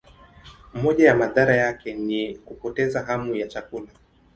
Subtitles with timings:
[0.73, 3.87] Moja ya madhara yake ni kupoteza hamu ya chakula.